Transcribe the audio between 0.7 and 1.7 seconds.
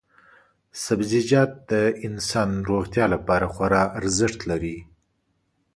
سبزیجات